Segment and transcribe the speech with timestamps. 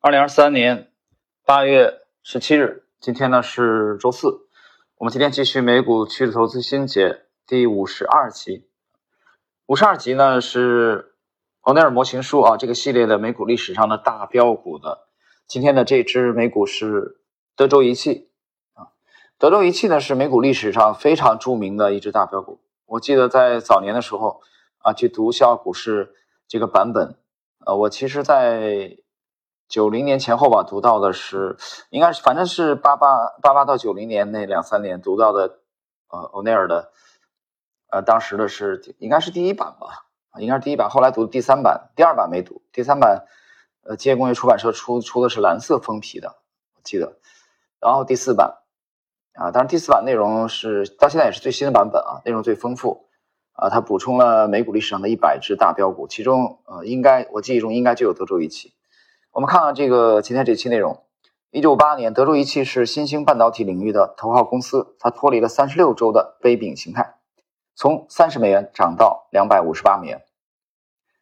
[0.00, 0.92] 二零二三年
[1.44, 4.46] 八月十七日，今天呢是周四。
[4.98, 8.68] 我们今天继续美股趋势投资新解第五十二集。
[9.66, 11.16] 五十二集呢是
[11.62, 15.08] 欧内尔模型书啊这个系列的美股历史上的大标股的。
[15.48, 17.20] 今天的这支美股是
[17.56, 18.30] 德州仪器
[18.74, 18.94] 啊。
[19.36, 22.60] 德州仪器呢是美股历史上非常著名的一只大标股。
[22.86, 24.42] 我记得在早年的时候
[24.78, 26.14] 啊去读小股市
[26.46, 27.16] 这个版本，
[27.66, 28.98] 呃，我其实在。
[29.68, 31.58] 九零年前后吧，读到的是，
[31.90, 35.58] 应该是反正是八八八八到九零年那两三年读到的，
[36.08, 36.90] 呃，欧内尔的，
[37.90, 40.06] 呃，当时的是应该是第一版吧，
[40.38, 43.26] 应该是第一版，后来读第三版，第二版没读，第三版，
[43.82, 46.36] 呃，机械工业出版社出出的是蓝色封皮的，
[46.74, 47.18] 我记得，
[47.78, 48.62] 然后第四版，
[49.34, 53.06] 啊，当然第四版内容是到现在也是最新的版本啊，内容最丰富，
[53.52, 58.72] 啊，它补充了美股历史上的一百只大标股，其中呃，应该我记忆中应该就有德州仪器。
[59.30, 61.04] 我们看看这个今天这期内容。
[61.50, 67.14] 一九五八年，德州仪器是新兴半导体领域的头号公司，它脱离了三十六周的杯柄形态，
[67.74, 70.24] 从三十美元涨到两百五十八美元，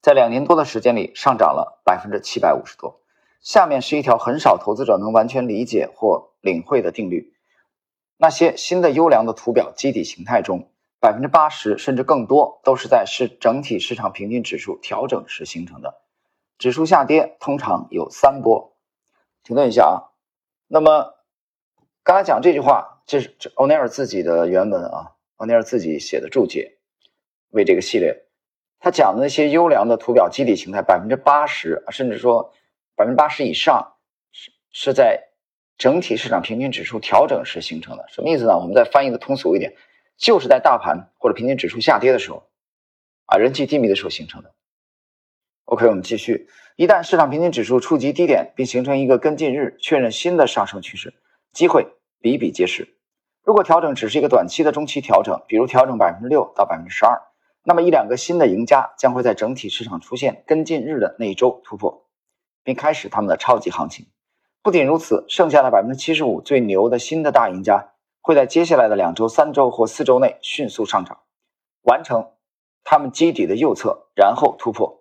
[0.00, 3.00] 在两年多的时间里上涨了百分之七百五十多。
[3.40, 7.34] 下面是一条很少投资者能完全理解或领会的定律：
[8.16, 16.00] 那些新的优良的图表基底形态中，百分之八十甚至更多都是在市整体市场平均指数调整时形成的。
[16.58, 18.76] 指数下跌通常有三波，
[19.44, 20.10] 停顿一下啊。
[20.66, 21.14] 那么
[22.02, 26.76] 刚才讲这句话，这是欧内尔自己的原文啊，欧内尔自己写的注解，
[27.50, 28.24] 为这个系列，
[28.80, 32.52] 他讲的那些优良的图表基底形态，百分之八十甚至说
[32.96, 33.94] 百分之八十以上
[34.32, 35.28] 是是在
[35.76, 38.04] 整体市场平均指数调整时形成的。
[38.08, 38.58] 什么意思呢？
[38.58, 39.76] 我们再翻译的通俗一点，
[40.16, 42.48] 就是在大盘或者平均指数下跌的时候
[43.26, 44.52] 啊，人气低迷的时候形成的。
[45.68, 46.48] OK，我们继续。
[46.76, 51.12] 一旦市场平均指数触及低点，并形成一个跟进日，确认新的上升趋势，
[51.52, 51.86] 机会
[52.22, 52.88] 比比皆是。
[53.44, 57.20] 如果调整只是一个短期的中期调整，比如调整百分之六到百分之十二，
[57.64, 62.06] 那么一两个新的赢家将会在整体市场出现跟进日的那一周突破，
[62.64, 64.06] 并开始他们的超级行情。
[64.62, 71.18] 不仅如此，剩下的百分之七十五最牛的新的大赢家会在接下来的两周、三周或四周内迅速上涨，
[71.82, 72.30] 完成
[72.84, 74.97] 他们基底的右侧，然后突破。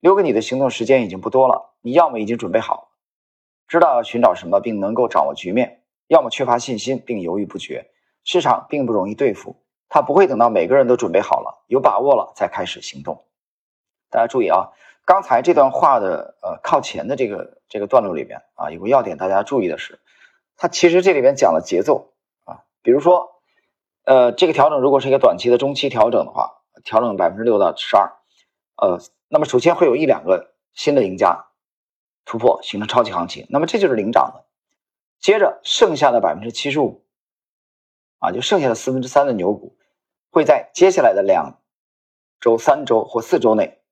[0.00, 2.90] 留给你的行动时间已经不多了，你要么已经准备好，
[3.66, 7.90] 知道要寻找什么并能够掌握局面，要么缺乏信心并犹豫不决。
[8.22, 9.56] 市场并不容易对付，
[9.88, 13.24] 它不会等到每个人都准备好了、有把握了再开始行动。
[14.10, 14.70] 大家注意啊，
[15.04, 19.98] 刚才这段话的呃靠前的这个这个段落里边啊，有个要点大家注意的是，
[20.56, 22.12] 它其实这里边讲了节奏
[22.44, 23.40] 啊，比如说
[24.04, 28.12] 呃这个调整如果是一个短期的中期调整的话，调整百分之六到十二，
[28.76, 29.00] 呃。
[29.30, 31.48] 那么首先会有一两个新的赢家
[32.24, 34.46] 突破，形成超级行情，那么这就是领涨的。
[35.20, 37.04] 接着剩下的百分之七十五，
[38.20, 39.76] 啊，就剩下的四分之三的牛股，
[40.30, 41.60] 会在接下来的两
[42.40, 43.82] 周、三周或四周内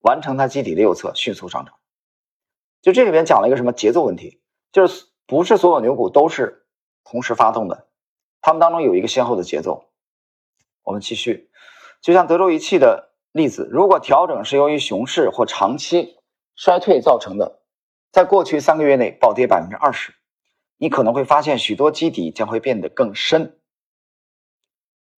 [0.00, 1.74] 完成它基底的右侧迅速上涨。
[2.80, 4.40] 就这里边讲了一个什么节奏问题，
[4.72, 6.66] 就是不是所有牛股都是
[7.04, 7.88] 同时发动的，
[8.40, 9.90] 它们当中有一个先后的节奏。
[10.84, 11.50] 我们继续，
[12.00, 13.13] 就像德州仪器的。
[13.34, 16.20] 例子：如果调整是由于熊市或长期
[16.54, 17.62] 衰退造成的，
[18.12, 20.14] 在过去三个月内暴跌百分之二十，
[20.76, 23.58] 你可能会发现许多基底将会变得更深，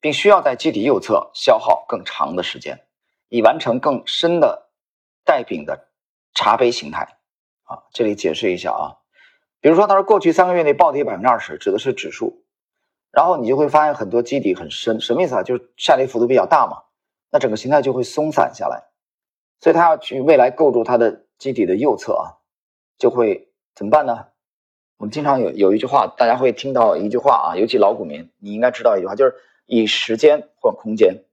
[0.00, 2.86] 并需要在基底右侧消耗更长的时间，
[3.30, 4.70] 以完成更深的
[5.24, 5.88] 带柄的
[6.34, 7.18] 茶杯形态。
[7.64, 8.94] 啊，这里解释一下啊，
[9.60, 12.44] 比如说他说过去三个月内暴跌百分之二十，指的是指数，
[13.10, 15.42] 然后你就会发现很多基底很深，什么意思啊？
[15.42, 16.82] 就是下跌幅度比较大嘛。
[17.34, 18.84] 那整个形态就会松散下来，
[19.58, 22.38] 所以它要去未来构筑它的基底的右侧啊，
[22.96, 24.28] 就会怎么办呢？
[24.98, 29.34] 我们经常有有一句话，大家会听到一句话啊，尤其老股民，你应该知道一句话，就是
[29.66, 31.24] 以时间换空间。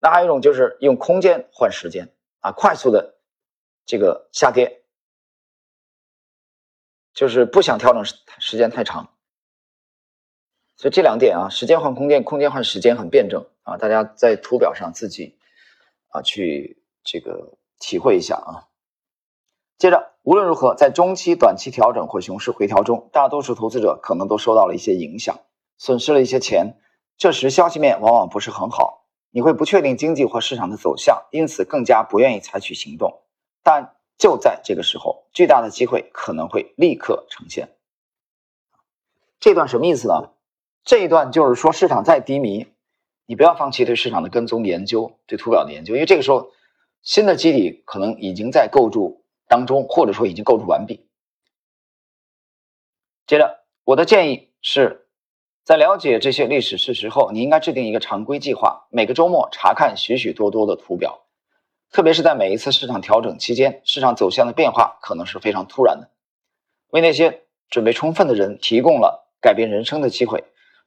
[0.00, 3.14] 那还有一种就是用空间换时间啊，快速的
[3.86, 4.82] 这个下跌，
[7.12, 9.14] 就是不想调整时时间太长。
[10.74, 15.36] 所以这两点啊，时间换空间，空间换时间很辩证啊，大家在图表上自己
[16.08, 18.68] 啊去这个体会一下啊。
[19.76, 25.40] 接着，无论如何，在中期、短期调整或熊市回调中，大多数投资者可能都受到了一些影响，
[25.78, 26.78] 损失了一些钱。
[27.16, 33.22] 这时消息面往往不是很好，你会不确定经济或市场的走向，因此更加不愿意采取行动。
[33.62, 37.76] 但就在这个时候，巨大的机会可能会立刻呈现。
[39.40, 40.30] 这段什么意思呢？
[40.84, 42.66] 这一段就是说，市场再低迷，
[43.26, 46.50] 你不要放弃对市场的跟踪研究，对图表的研究，因为这个时候
[47.02, 51.06] 新的基底可能已经在构筑当中，或者说已经构筑完毕。
[53.26, 55.06] 接着，我的建议是，
[55.64, 61.24] 在了解这些历史事实后，你应该制定一个常规计划，每个周末查看许许多多的图表，
[61.90, 66.10] 特别是在每一次市场调整期间，市场走向的变化可能是非常突然的，
[66.88, 70.44] 为那些准备充分的人提供了改变人生的机会。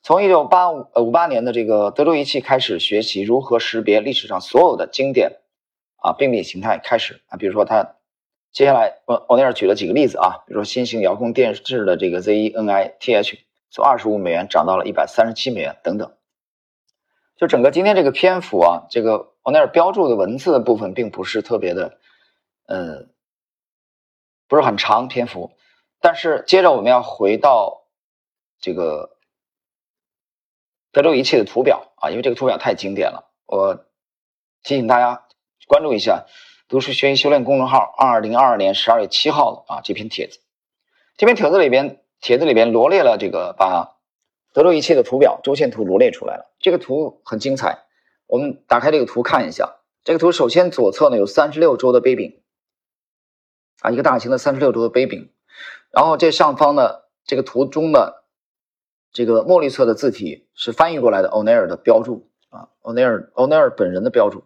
[0.08, 5.42] 从一九八五呃五八年的这个德州仪器开始学习如何识别历史上所有的经典
[5.98, 7.98] 啊病理形态开始啊，比如说他
[8.54, 13.40] 接下来欧欧内尔举了几个例子啊，比如说新型遥控电视的这个 ZENI-TH
[13.70, 16.14] 从二十五美元涨到了一百三十七美元等等。
[17.36, 21.98] 就整个今天这个篇幅啊，这个欧内尔标注的文字的部分并不是特别的，
[22.66, 23.08] 呃，
[24.48, 25.52] 不是很长篇幅，
[26.00, 27.84] 但是接着我们要回到
[28.62, 29.17] 这个。
[30.98, 33.86] 德州仪器的图表啊，因为这个图表太经典了，我
[34.64, 35.28] 提醒大家
[35.68, 36.26] 关注一下
[36.68, 40.40] “读书学习修炼”公众号，二零二二年十二月七号啊这篇帖子。
[41.16, 43.96] 这篇帖子里边，帖子里边罗列了这个把
[44.54, 46.52] 德州仪器的图表周线图罗列出来了。
[46.58, 47.86] 这个图很精彩，
[48.26, 49.76] 我们打开这个图看一下。
[50.04, 52.42] 这个图首先左侧呢有三十六周的杯柄
[53.82, 55.30] 啊，一个大型的三十六周的杯柄，
[55.92, 58.24] 然后这上方呢这个图中的。
[59.18, 64.44] 这个墨绿色的字体是翻译过来的，欧奈尔的标注啊，欧奈尔欧奈尔本人的标注。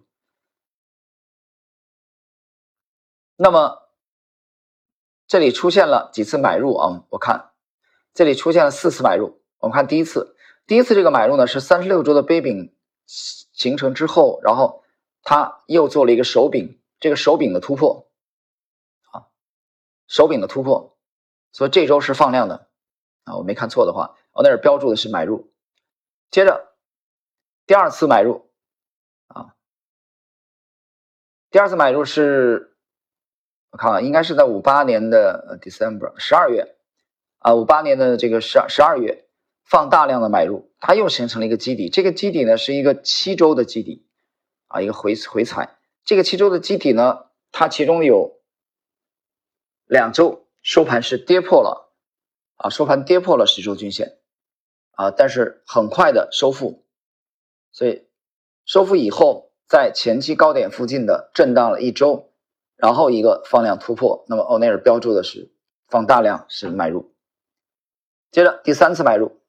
[3.35, 3.89] 那么
[5.27, 7.03] 这里出现了几次买入啊？
[7.09, 7.51] 我看
[8.13, 9.41] 这里出现了四次买入。
[9.57, 12.73] 我们看第一次，第一次这个买入呢是三十六周的杯柄
[13.05, 14.85] 形成之后，然后
[15.21, 18.09] 它又做了一个手柄，这个手柄的突破
[19.11, 19.27] 啊，
[20.07, 20.97] 手柄的突破，
[21.51, 22.69] 所以这周是放量的
[23.25, 24.15] 啊，我没看错的话。
[24.33, 25.51] 我那儿标注的是买入，
[26.29, 26.73] 接着
[27.67, 28.49] 第二次买入
[29.27, 29.55] 啊，
[31.49, 32.77] 第二次买入是，
[33.71, 36.75] 我看啊，应该是在五八年的 December 十二月
[37.39, 39.27] 啊，五八年的这个十二十二月
[39.65, 44.07] 放大量的买入，它又形成了一个基底，这个基底呢是一个七周的基底
[44.67, 48.39] 啊，一个回回踩，这个七周的基底呢，它其中有
[49.87, 51.91] 两周收盘是跌破了
[52.55, 54.19] 啊，收盘跌破了十周均线。
[54.91, 56.83] 啊，但是很快的收复，
[57.71, 58.07] 所以
[58.65, 62.31] 收复以后，在前期高点附近的震荡了一周，
[62.75, 65.51] 然后一个放量突破，那么欧内尔标注的是
[65.87, 67.15] 放大量是买入，
[68.29, 69.41] 接着第三次买入，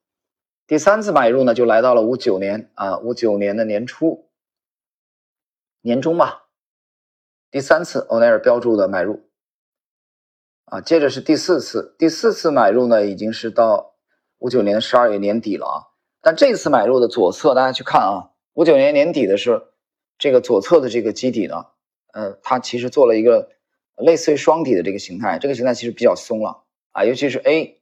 [0.67, 4.31] 第三次买入呢就来到了五九年啊，五九年的年初
[5.83, 6.47] 年中吧，
[7.51, 9.29] 第三次欧内尔标注的买入，
[10.67, 13.92] 啊，接着是第四次，第四次买入呢已经是到。
[14.43, 15.77] 五九年十二月年底了啊，
[16.21, 19.69] 但这次买入的左侧，大家去看啊，五九年年底的是
[20.19, 21.67] 这个左侧的这个基底呢，
[22.13, 23.53] 呃，它其实做了一个
[23.97, 27.81] 类似于双底的这个形态，这个形态其实比较松了啊，尤其是 A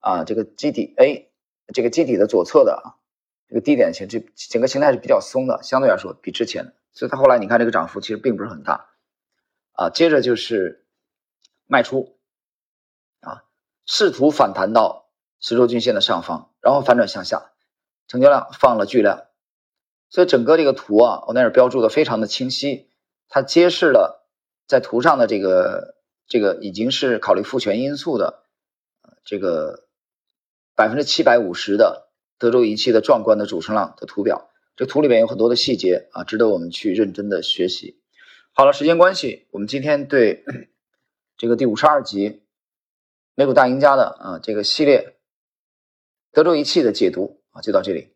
[0.00, 1.30] 啊这个基底 A
[1.72, 2.98] 这个基底的左侧的啊
[3.46, 8.88] 这个低点形，这整个形态是比较松的，相对来说比之前，所以它后来你看这个涨幅其实并不是很大
[9.74, 10.84] 啊，接着就是
[11.68, 12.18] 卖出
[13.20, 13.44] 啊，
[13.86, 15.00] 试图反弹到。
[15.42, 17.50] 十周均线的上方，然后反转向下，
[18.06, 19.24] 成交量放了巨量，
[20.08, 22.88] 所以整个这个图啊，我那儿标注的非常的清晰，
[23.28, 24.24] 它揭示了
[24.68, 25.96] 在图上的这个
[26.28, 28.44] 这个已经是考虑复权因素的
[29.24, 29.88] 这个
[30.76, 32.08] 百分之七百五十的
[32.38, 38.00] 德州仪器的壮观的主升浪的图表，这图里面有很多的细节啊，值得我们去认真的学习。
[38.52, 40.44] 好了，时间关系，我们今天对
[41.36, 42.44] 这个第五十二集
[43.34, 45.11] 美股大赢家的啊这个系列。
[46.32, 48.11] 德州仪器的解读啊，就到这里。